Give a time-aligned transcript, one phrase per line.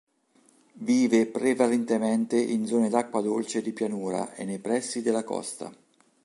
[0.81, 5.71] Vive prevalentemente in zone d'acqua dolce di pianura e nei pressi della costa.